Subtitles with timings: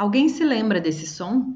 [0.00, 1.54] Alguém se lembra desse som?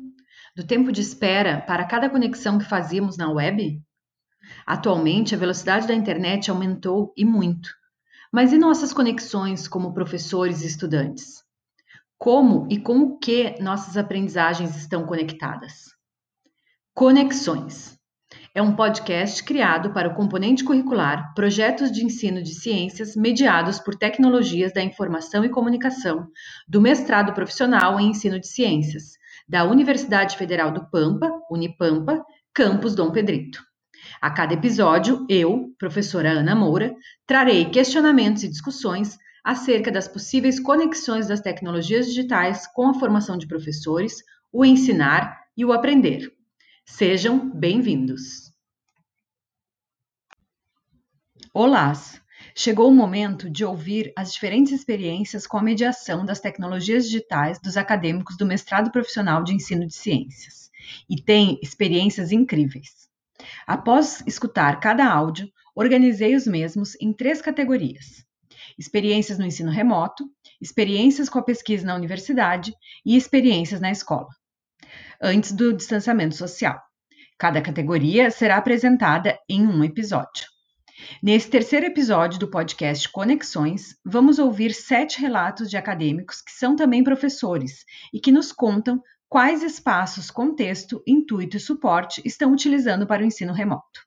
[0.54, 3.82] Do tempo de espera para cada conexão que fazíamos na web?
[4.66, 7.70] Atualmente, a velocidade da internet aumentou e muito.
[8.30, 11.42] Mas e nossas conexões como professores e estudantes?
[12.18, 15.94] Como e com o que nossas aprendizagens estão conectadas?
[16.92, 17.93] Conexões
[18.54, 23.96] é um podcast criado para o componente curricular Projetos de Ensino de Ciências mediados por
[23.96, 26.28] tecnologias da informação e comunicação
[26.68, 29.14] do mestrado profissional em Ensino de Ciências
[29.48, 33.60] da Universidade Federal do Pampa, Unipampa, campus Dom Pedrito.
[34.22, 36.94] A cada episódio, eu, professora Ana Moura,
[37.26, 43.48] trarei questionamentos e discussões acerca das possíveis conexões das tecnologias digitais com a formação de
[43.48, 46.32] professores, o ensinar e o aprender.
[46.86, 48.43] Sejam bem-vindos.
[51.56, 51.92] Olá!
[52.52, 57.76] Chegou o momento de ouvir as diferentes experiências com a mediação das tecnologias digitais dos
[57.76, 60.68] acadêmicos do mestrado profissional de ensino de ciências.
[61.08, 63.08] E tem experiências incríveis.
[63.68, 68.26] Após escutar cada áudio, organizei os mesmos em três categorias:
[68.76, 70.28] experiências no ensino remoto,
[70.60, 72.74] experiências com a pesquisa na universidade
[73.06, 74.26] e experiências na escola
[75.22, 76.82] antes do distanciamento social.
[77.38, 80.52] Cada categoria será apresentada em um episódio.
[81.22, 87.02] Nesse terceiro episódio do podcast Conexões, vamos ouvir sete relatos de acadêmicos que são também
[87.02, 93.26] professores e que nos contam quais espaços, contexto, intuito e suporte estão utilizando para o
[93.26, 94.06] ensino remoto.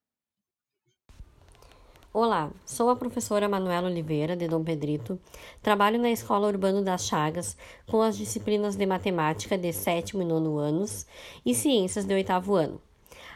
[2.14, 5.20] Olá, sou a professora Manuela Oliveira, de Dom Pedrito.
[5.61, 10.58] Trabalho na Escola Urbano das Chagas com as disciplinas de matemática de sétimo e nono
[10.58, 11.06] anos
[11.45, 12.82] e ciências de oitavo ano.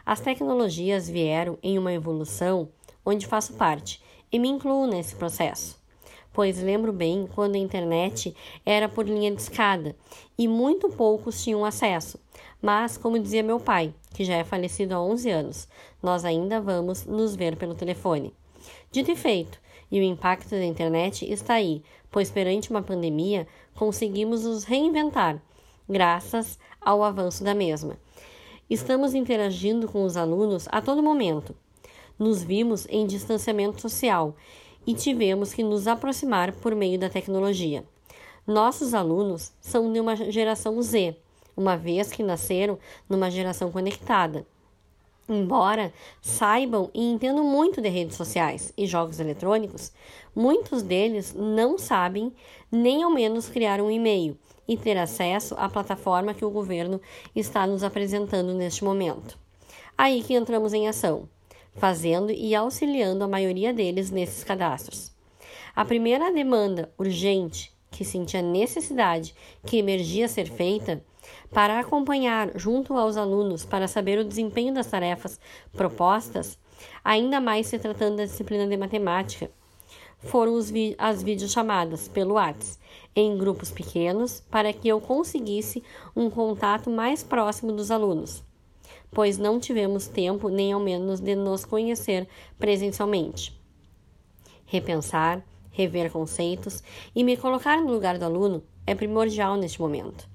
[0.03, 2.69] As tecnologias vieram em uma evolução
[3.05, 4.01] onde faço parte
[4.31, 5.79] e me incluo nesse processo.
[6.33, 8.33] Pois lembro bem quando a internet
[8.65, 9.95] era por linha de escada
[10.37, 12.17] e muito poucos tinham acesso.
[12.61, 15.67] Mas, como dizia meu pai, que já é falecido há 11 anos,
[16.01, 18.33] nós ainda vamos nos ver pelo telefone.
[18.91, 19.59] Dito e feito,
[19.91, 25.41] e o impacto da internet está aí, pois perante uma pandemia conseguimos nos reinventar,
[25.89, 27.97] graças ao avanço da mesma.
[28.69, 31.53] Estamos interagindo com os alunos a todo momento.
[32.21, 34.35] Nos vimos em distanciamento social
[34.85, 37.83] e tivemos que nos aproximar por meio da tecnologia.
[38.45, 41.17] Nossos alunos são de uma geração Z,
[41.57, 42.77] uma vez que nasceram
[43.09, 44.45] numa geração conectada.
[45.27, 49.91] Embora saibam e entendam muito de redes sociais e jogos eletrônicos,
[50.35, 52.31] muitos deles não sabem
[52.71, 54.37] nem ao menos criar um e-mail
[54.67, 57.01] e ter acesso à plataforma que o governo
[57.35, 59.39] está nos apresentando neste momento.
[59.97, 61.27] Aí que entramos em ação,
[61.75, 65.11] fazendo e auxiliando a maioria deles nesses cadastros.
[65.75, 71.03] A primeira demanda urgente que sentia necessidade que emergia ser feita
[71.51, 75.39] para acompanhar junto aos alunos para saber o desempenho das tarefas
[75.73, 76.57] propostas,
[77.03, 79.51] ainda mais se tratando da disciplina de matemática,
[80.19, 82.79] foram vi as videochamadas pelo WhatsApp
[83.15, 85.83] em grupos pequenos para que eu conseguisse
[86.15, 88.43] um contato mais próximo dos alunos,
[89.11, 93.59] pois não tivemos tempo nem ao menos de nos conhecer presencialmente.
[94.65, 96.83] Repensar, rever conceitos
[97.15, 100.31] e me colocar no lugar do aluno é primordial neste momento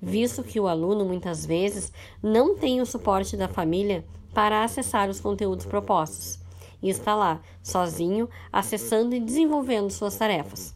[0.00, 5.20] visto que o aluno muitas vezes não tem o suporte da família para acessar os
[5.20, 6.38] conteúdos propostos
[6.82, 10.74] e está lá, sozinho, acessando e desenvolvendo suas tarefas.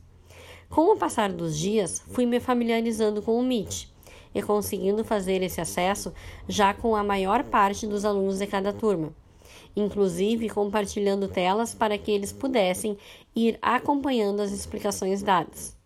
[0.69, 3.89] Com o passar dos dias, fui me familiarizando com o Meet
[4.35, 6.13] e conseguindo fazer esse acesso
[6.49, 9.15] já com a maior parte dos alunos de cada turma,
[9.77, 12.99] inclusive compartilhando telas para que eles pudessem
[13.35, 15.77] ir acompanhando as explicações dadas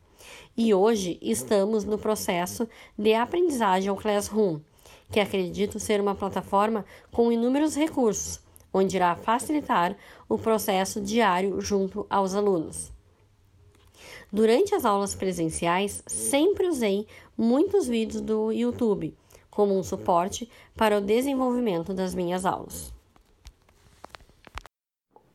[0.59, 4.59] e hoje estamos no processo de aprendizagem ao Classroom,
[5.09, 8.41] que acredito ser uma plataforma com inúmeros recursos,
[8.75, 9.97] onde irá facilitar
[10.29, 12.91] o processo diário junto aos alunos.
[14.33, 17.07] Durante as aulas presenciais, sempre usei
[17.39, 19.15] muitos vídeos do YouTube
[19.49, 22.93] como um suporte para o desenvolvimento das minhas aulas.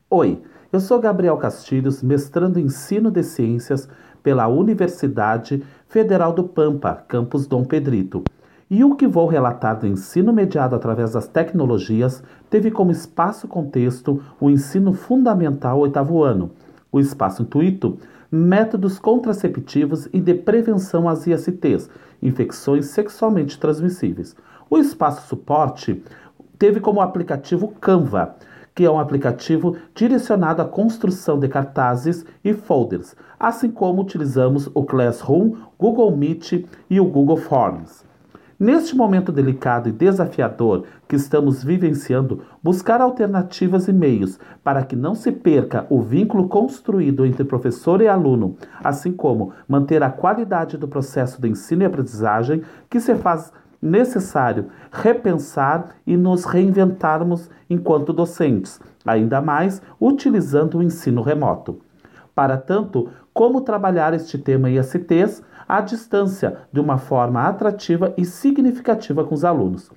[0.09, 3.87] Oi, eu sou Gabriel Castilhos, mestrando em Ensino de Ciências
[4.21, 8.23] pela Universidade Federal do Pampa, campus Dom Pedrito.
[8.69, 14.23] E o que vou relatar do ensino mediado através das tecnologias teve como espaço contexto
[14.39, 16.51] o ensino fundamental oitavo ano,
[16.91, 17.97] o espaço intuito,
[18.33, 21.87] métodos contraceptivos e de prevenção às ISTs,
[22.19, 24.35] infecções sexualmente transmissíveis.
[24.67, 26.03] O espaço suporte
[26.57, 28.35] teve como aplicativo Canva,
[28.73, 34.83] que é um aplicativo direcionado à construção de cartazes e folders, assim como utilizamos o
[34.83, 38.03] Classroom, Google Meet e o Google Forms.
[38.59, 45.15] Neste momento delicado e desafiador que estamos vivenciando, buscar alternativas e meios para que não
[45.15, 50.87] se perca o vínculo construído entre professor e aluno, assim como manter a qualidade do
[50.87, 53.51] processo de ensino e aprendizagem, que se faz
[53.81, 61.81] necessário repensar e nos reinventarmos enquanto docentes, ainda mais utilizando o ensino remoto.
[62.33, 69.23] Para tanto, como trabalhar este tema IACTs à distância de uma forma atrativa e significativa
[69.23, 69.91] com os alunos.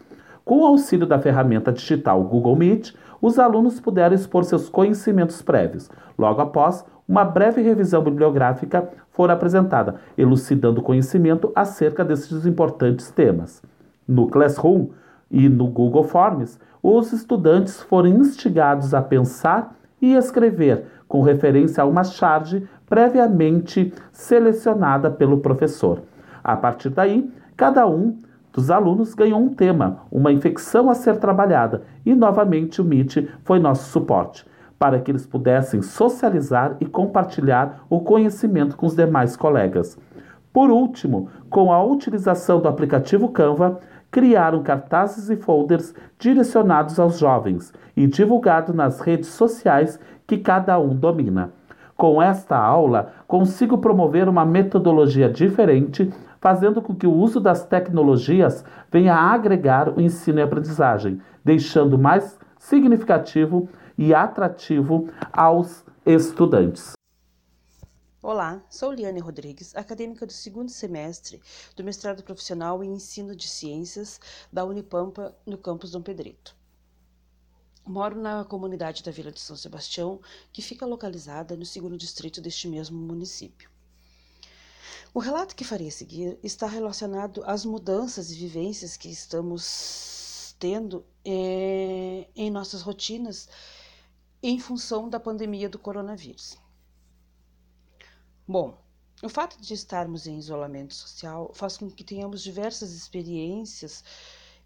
[0.44, 5.90] Com o auxílio da ferramenta digital Google Meet, os alunos puderam expor seus conhecimentos prévios.
[6.16, 13.62] Logo após, uma breve revisão bibliográfica foi apresentada, elucidando conhecimento acerca desses importantes temas.
[14.06, 14.88] No Classroom
[15.30, 21.86] e no Google Forms, os estudantes foram instigados a pensar e escrever com referência a
[21.86, 26.02] uma charge previamente selecionada pelo professor.
[26.42, 28.18] A partir daí, cada um
[28.52, 33.58] dos alunos ganhou um tema, uma infecção a ser trabalhada, e novamente o Meet foi
[33.58, 34.46] nosso suporte,
[34.78, 39.98] para que eles pudessem socializar e compartilhar o conhecimento com os demais colegas.
[40.52, 43.78] Por último, com a utilização do aplicativo Canva,
[44.10, 50.94] criaram cartazes e folders direcionados aos jovens e divulgados nas redes sociais que cada um
[50.94, 51.52] domina.
[51.96, 58.62] Com esta aula, consigo promover uma metodologia diferente, fazendo com que o uso das tecnologias
[58.92, 63.66] venha a agregar o ensino e aprendizagem, deixando mais significativo
[63.96, 66.92] e atrativo aos estudantes.
[68.22, 71.40] Olá, sou Liane Rodrigues, acadêmica do segundo semestre
[71.74, 74.20] do mestrado profissional em ensino de ciências
[74.52, 76.54] da Unipampa, no campus Dom Pedrito.
[77.86, 80.20] Moro na comunidade da Vila de São Sebastião,
[80.52, 83.70] que fica localizada no segundo distrito deste mesmo município.
[85.14, 91.06] O relato que farei a seguir está relacionado às mudanças e vivências que estamos tendo
[91.24, 93.48] é, em nossas rotinas
[94.42, 96.56] em função da pandemia do coronavírus.
[98.46, 98.76] Bom,
[99.22, 104.04] o fato de estarmos em isolamento social faz com que tenhamos diversas experiências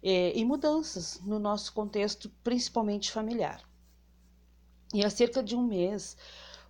[0.03, 3.61] é, e mudanças no nosso contexto, principalmente familiar.
[4.93, 6.17] E há cerca de um mês,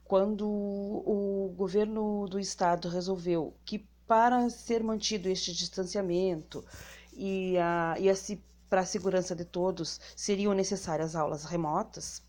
[0.03, 6.65] quando o governo do estado resolveu que para ser mantido este distanciamento
[7.13, 8.13] e, a, e a,
[8.69, 12.21] para a segurança de todos seriam necessárias aulas remotas,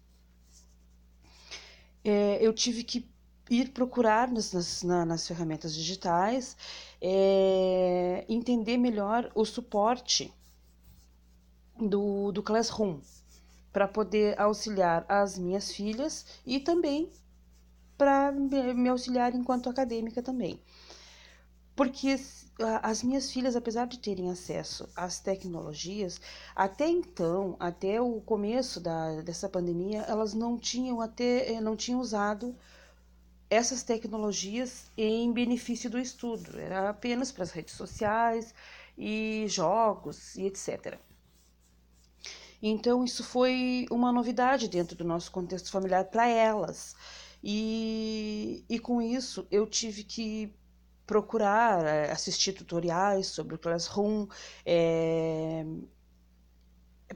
[2.05, 3.11] é, eu tive que
[3.51, 6.57] ir procurar nas, nas, nas ferramentas digitais,
[7.01, 10.33] é, entender melhor o suporte
[11.87, 13.01] do, do Classroom
[13.73, 17.11] para poder auxiliar as minhas filhas e também
[17.97, 20.61] para me auxiliar enquanto acadêmica também.
[21.75, 22.17] Porque
[22.83, 26.21] as minhas filhas, apesar de terem acesso às tecnologias,
[26.55, 32.55] até então, até o começo da, dessa pandemia, elas não tinham até não tinham usado
[33.49, 38.55] essas tecnologias em benefício do estudo, era apenas para as redes sociais
[38.97, 40.99] e jogos e etc.
[42.63, 46.95] Então, isso foi uma novidade dentro do nosso contexto familiar para elas.
[47.43, 50.55] E, e com isso, eu tive que
[51.07, 54.29] procurar eh, assistir tutoriais sobre o Classroom
[54.65, 55.65] é,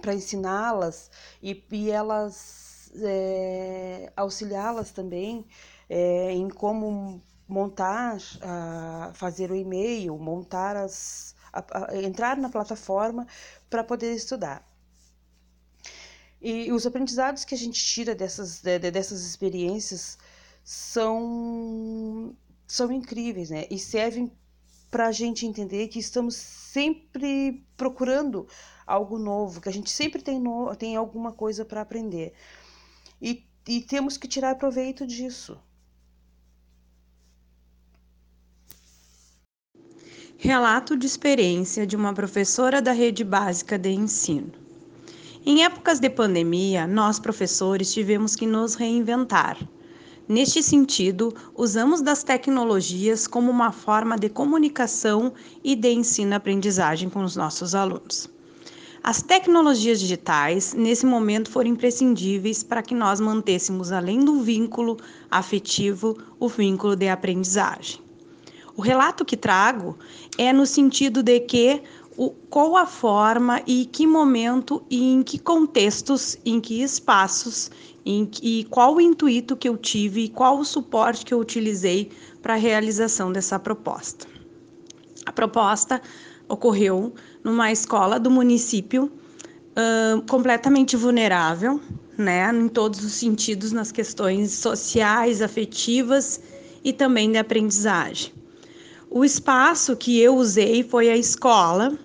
[0.01, 1.11] para ensiná-las
[1.43, 5.47] e, e elas é, auxiliá-las também
[5.89, 13.27] é, em como montar, a, fazer o e-mail, montar as, a, a, entrar na plataforma
[13.71, 14.76] para poder estudar.
[16.49, 20.17] E os aprendizados que a gente tira dessas, de, dessas experiências
[20.63, 22.37] são,
[22.69, 23.67] são incríveis, né?
[23.69, 24.31] E servem
[24.89, 28.47] para a gente entender que estamos sempre procurando
[28.87, 32.33] algo novo, que a gente sempre tem, no, tem alguma coisa para aprender.
[33.21, 35.59] E, e temos que tirar proveito disso.
[40.39, 44.66] Relato de experiência de uma professora da rede básica de ensino.
[45.49, 49.57] Em épocas de pandemia, nós professores tivemos que nos reinventar.
[50.29, 57.37] Neste sentido, usamos das tecnologias como uma forma de comunicação e de ensino-aprendizagem com os
[57.37, 58.29] nossos alunos.
[59.05, 64.97] As tecnologias digitais, nesse momento, foram imprescindíveis para que nós mantêssemos, além do vínculo
[65.31, 68.01] afetivo, o vínculo de aprendizagem.
[68.77, 69.97] O relato que trago
[70.37, 71.81] é no sentido de que
[72.17, 77.71] o, qual a forma e que momento e em que contextos, em que espaços,
[78.05, 82.11] em, e qual o intuito que eu tive e qual o suporte que eu utilizei
[82.41, 84.27] para a realização dessa proposta.
[85.27, 86.01] A proposta
[86.49, 89.11] ocorreu numa escola do município
[89.77, 91.81] uh, completamente vulnerável,
[92.17, 96.41] né, em todos os sentidos, nas questões sociais, afetivas
[96.83, 98.33] e também de aprendizagem.
[99.11, 101.97] O espaço que eu usei foi a escola,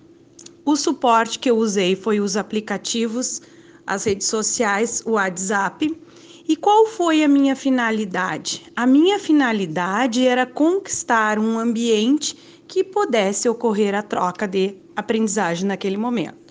[0.65, 3.41] o suporte que eu usei foi os aplicativos,
[3.85, 5.99] as redes sociais, o WhatsApp.
[6.47, 8.63] E qual foi a minha finalidade?
[8.75, 12.35] A minha finalidade era conquistar um ambiente
[12.67, 16.41] que pudesse ocorrer a troca de aprendizagem naquele momento.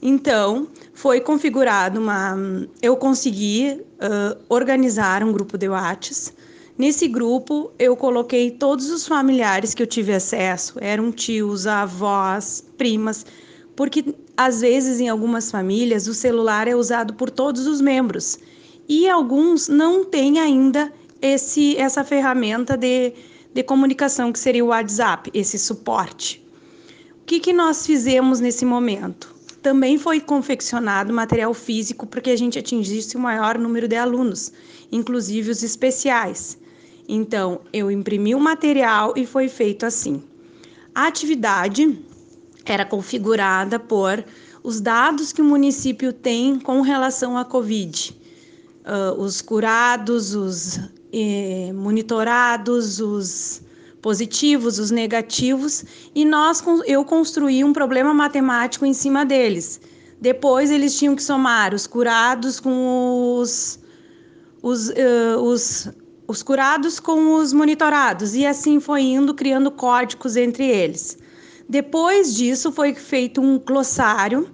[0.00, 2.36] Então, foi configurado uma.
[2.80, 6.37] Eu consegui uh, organizar um grupo de WhatsApp.
[6.78, 13.26] Nesse grupo, eu coloquei todos os familiares que eu tive acesso, eram tios, avós, primas,
[13.74, 18.38] porque às vezes em algumas famílias o celular é usado por todos os membros
[18.88, 23.12] e alguns não têm ainda esse, essa ferramenta de,
[23.52, 26.40] de comunicação que seria o WhatsApp, esse suporte.
[27.22, 29.34] O que, que nós fizemos nesse momento?
[29.62, 34.52] Também foi confeccionado material físico para que a gente atingisse o maior número de alunos,
[34.92, 36.56] inclusive os especiais.
[37.08, 40.22] Então, eu imprimi o material e foi feito assim.
[40.94, 41.98] A atividade
[42.66, 44.22] era configurada por
[44.62, 48.14] os dados que o município tem com relação à Covid.
[48.84, 50.78] Uh, os curados, os
[51.12, 53.62] eh, monitorados, os
[54.00, 55.84] positivos, os negativos,
[56.14, 59.80] e nós eu construí um problema matemático em cima deles.
[60.20, 63.78] Depois eles tinham que somar os curados com os,
[64.62, 65.88] os, uh, os,
[66.28, 71.16] os curados com os monitorados, e assim foi indo, criando códigos entre eles.
[71.66, 74.46] Depois disso, foi feito um glossário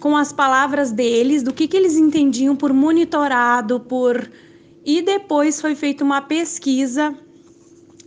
[0.00, 4.28] com as palavras deles, do que, que eles entendiam por monitorado, por.
[4.84, 7.16] E depois foi feita uma pesquisa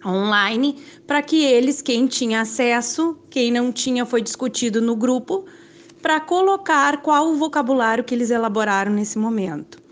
[0.06, 0.76] online
[1.08, 5.46] para que eles, quem tinha acesso, quem não tinha, foi discutido no grupo,
[6.02, 9.85] para colocar qual o vocabulário que eles elaboraram nesse momento.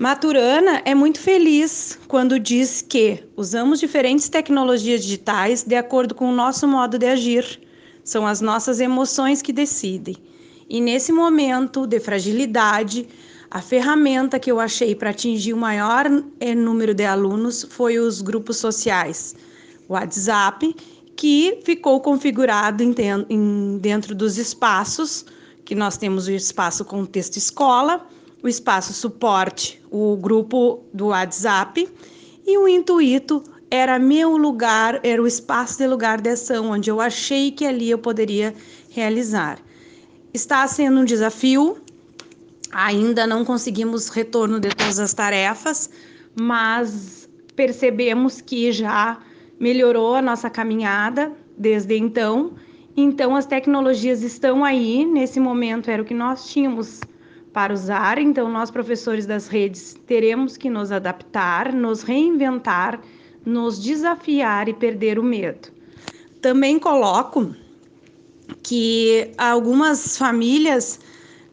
[0.00, 6.34] Maturana é muito feliz quando diz que usamos diferentes tecnologias digitais de acordo com o
[6.34, 7.60] nosso modo de agir.
[8.04, 10.16] São as nossas emoções que decidem.
[10.70, 13.08] E nesse momento de fragilidade,
[13.50, 16.06] a ferramenta que eu achei para atingir o maior
[16.38, 19.34] eh, número de alunos foi os grupos sociais,
[19.88, 20.76] o WhatsApp,
[21.16, 22.84] que ficou configurado
[23.80, 25.26] dentro dos espaços,
[25.64, 28.06] que nós temos o espaço contexto escola,
[28.42, 31.88] o espaço suporte, o grupo do WhatsApp,
[32.46, 37.00] e o intuito era meu lugar, era o espaço de lugar de ação, onde eu
[37.00, 38.54] achei que ali eu poderia
[38.90, 39.58] realizar.
[40.32, 41.78] Está sendo um desafio,
[42.72, 45.88] Ainda não conseguimos retorno de todas as tarefas,
[46.38, 49.18] mas percebemos que já
[49.58, 52.52] melhorou a nossa caminhada desde então.
[52.96, 55.06] Então, as tecnologias estão aí.
[55.06, 57.00] Nesse momento, era o que nós tínhamos
[57.58, 58.18] para usar.
[58.18, 63.00] Então, nós, professores das redes, teremos que nos adaptar, nos reinventar,
[63.44, 65.66] nos desafiar e perder o medo.
[66.40, 67.52] Também coloco
[68.62, 71.00] que algumas famílias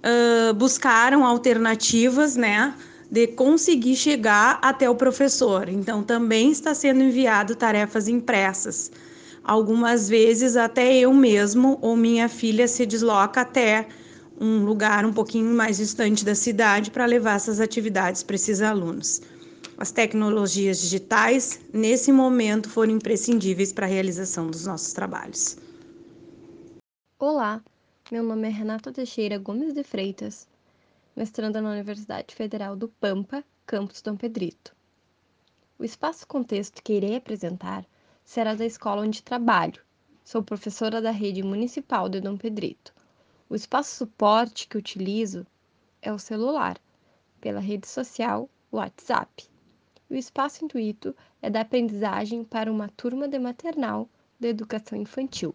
[0.04, 2.76] uh, buscaram alternativas, né?
[3.10, 5.68] De conseguir chegar até o professor.
[5.68, 8.92] Então, também está sendo enviado tarefas impressas.
[9.44, 13.88] Algumas vezes, até eu mesmo ou minha filha se desloca até
[14.40, 19.22] um lugar um pouquinho mais distante da cidade para levar essas atividades para esses alunos.
[19.78, 25.58] As tecnologias digitais, nesse momento, foram imprescindíveis para a realização dos nossos trabalhos.
[27.20, 27.62] Olá,
[28.12, 30.48] meu nome é Renata Teixeira Gomes de Freitas,
[31.16, 34.76] mestranda na Universidade Federal do Pampa, campus Dom Pedrito.
[35.78, 37.86] O espaço contexto que irei apresentar
[38.24, 39.82] será da escola onde trabalho.
[40.24, 42.94] Sou professora da rede municipal de Dom Pedrito.
[43.50, 45.46] O espaço suporte que utilizo
[46.02, 46.80] é o celular,
[47.40, 49.48] pela rede social WhatsApp.
[50.10, 54.10] O espaço intuito é da aprendizagem para uma turma de maternal
[54.40, 55.54] da educação infantil.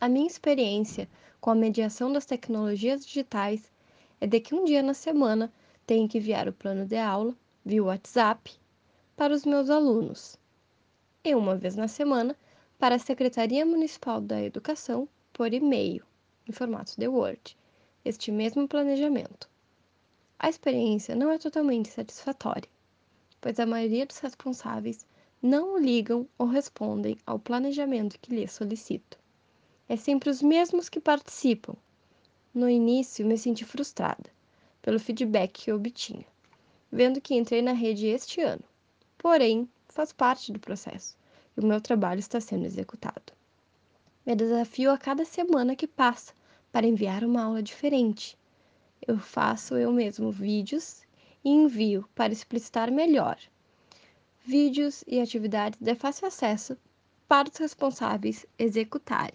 [0.00, 1.08] A minha experiência
[1.40, 3.70] com a mediação das tecnologias digitais
[4.20, 5.52] é de que um dia na semana
[5.86, 8.52] tenho que enviar o plano de aula via WhatsApp
[9.16, 10.38] para os meus alunos
[11.24, 12.36] e uma vez na semana
[12.78, 16.04] para a Secretaria Municipal da Educação por e-mail,
[16.48, 17.56] em formato de Word,
[18.04, 19.48] este mesmo planejamento.
[20.38, 22.68] A experiência não é totalmente satisfatória,
[23.40, 25.06] pois a maioria dos responsáveis
[25.40, 29.22] não ligam ou respondem ao planejamento que lhes solicito
[29.92, 31.74] é sempre os mesmos que participam.
[32.54, 34.30] No início, me senti frustrada
[34.80, 36.24] pelo feedback que obtinha,
[36.90, 38.64] vendo que entrei na rede este ano.
[39.18, 41.14] Porém, faz parte do processo
[41.54, 43.34] e o meu trabalho está sendo executado.
[44.24, 46.32] Me desafio a cada semana que passa
[46.70, 48.38] para enviar uma aula diferente.
[49.04, 51.02] Eu faço eu mesmo vídeos
[51.44, 53.36] e envio para explicitar melhor.
[54.44, 56.78] Vídeos e atividades de fácil acesso
[57.26, 59.34] para os responsáveis executarem.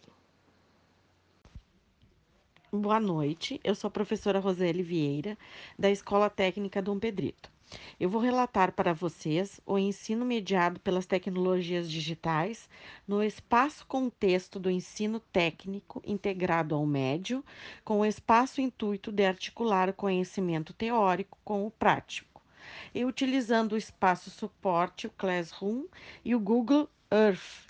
[2.72, 5.38] Boa noite, eu sou a professora Roseli Vieira,
[5.78, 7.57] da Escola Técnica Dom Pedrito.
[8.00, 12.70] Eu vou relatar para vocês o ensino mediado pelas tecnologias digitais
[13.08, 17.44] no espaço-contexto do ensino técnico integrado ao médio,
[17.84, 22.42] com o espaço intuito de articular o conhecimento teórico com o prático,
[22.96, 25.86] e utilizando o espaço suporte, o Classroom
[26.24, 27.68] e o Google Earth.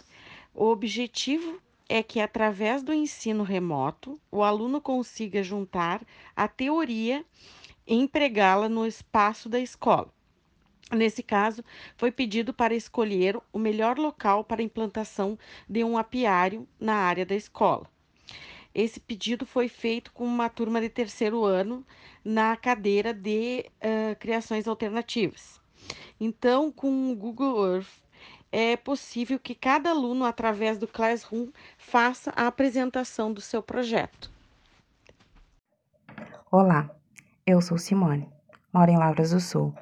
[0.54, 7.26] O objetivo é que, através do ensino remoto, o aluno consiga juntar a teoria
[7.88, 10.12] empregá-la no espaço da escola.
[10.92, 11.64] Nesse caso,
[11.98, 17.36] foi pedido para escolher o melhor local para implantação de um apiário na área da
[17.36, 17.90] escola.
[18.74, 21.86] Esse pedido foi feito com uma turma de terceiro ano
[22.24, 25.60] na cadeira de uh, criações alternativas.
[26.20, 28.04] Então, com o Google Earth,
[28.52, 34.32] é possível que cada aluno, através do Classroom, faça a apresentação do seu projeto.
[36.50, 36.90] Olá,
[37.48, 38.28] eu sou Simone,
[38.74, 39.74] moro em Lavras do Sul.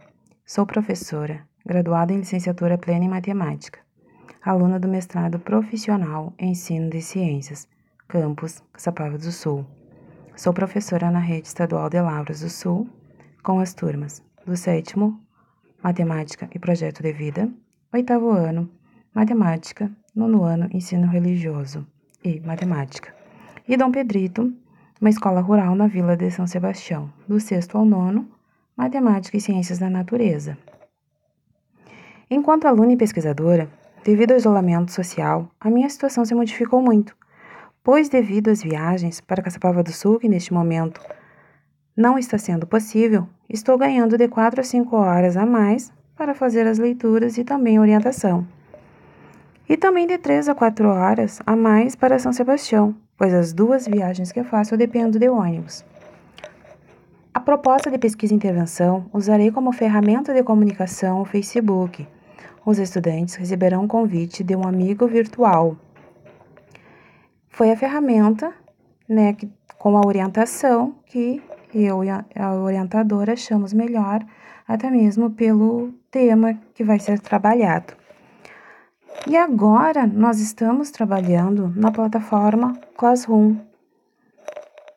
[0.46, 3.80] Sou professora, graduada em licenciatura plena em matemática,
[4.44, 7.68] aluna do mestrado profissional em ensino de ciências,
[8.08, 9.66] campus Caçapava do Sul.
[10.36, 12.88] Sou professora na rede estadual de Lavras do Sul,
[13.42, 15.20] com as turmas do sétimo,
[15.82, 17.52] matemática e projeto de vida,
[17.92, 18.70] oitavo ano,
[19.12, 21.84] matemática, nono ano, ensino religioso
[22.24, 23.12] e matemática.
[23.68, 24.54] E Dom Pedrito,
[25.00, 28.28] uma escola rural na vila de São Sebastião, do sexto ao nono,
[28.78, 30.58] matemática e ciências da natureza.
[32.30, 33.70] Enquanto aluna e pesquisadora,
[34.04, 37.16] devido ao isolamento social, a minha situação se modificou muito,
[37.84, 41.02] pois devido às viagens para Caçapava do Sul, que neste momento
[41.96, 46.66] não está sendo possível, estou ganhando de 4 a 5 horas a mais para fazer
[46.66, 48.48] as leituras e também orientação.
[49.68, 53.88] E também de 3 a 4 horas a mais para São Sebastião, pois as duas
[53.88, 55.84] viagens que eu faço eu dependo de ônibus.
[57.34, 62.08] A proposta de pesquisa e intervenção usarei como ferramenta de comunicação o Facebook.
[62.66, 65.78] Os estudantes receberão um convite de um amigo virtual.
[67.50, 68.54] Foi a ferramenta,
[69.08, 71.42] né, que, com a orientação que
[71.74, 74.26] eu e a orientadora achamos melhor
[74.68, 77.94] até mesmo pelo tema que vai ser trabalhado.
[79.28, 83.56] E agora nós estamos trabalhando na plataforma Classroom.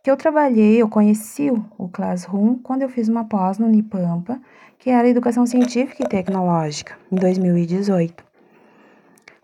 [0.02, 4.38] Que eu trabalhei, eu conheci o Classroom quando eu fiz uma pós no Unipampa,
[4.78, 8.22] que era Educação Científica e Tecnológica, em 2018,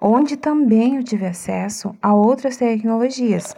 [0.00, 3.56] onde também eu tive acesso a outras tecnologias.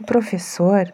[0.00, 0.92] O professor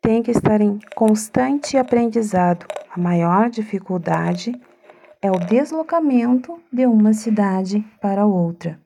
[0.00, 2.66] tem que estar em constante aprendizado.
[2.90, 4.58] A maior dificuldade
[5.20, 8.80] é o deslocamento de uma cidade para outra.